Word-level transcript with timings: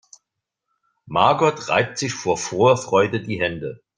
Margot 1.05 1.69
reibt 1.69 1.99
sich 1.99 2.15
vor 2.15 2.35
Vorfreude 2.39 3.21
die 3.21 3.39
Hände. 3.39 3.83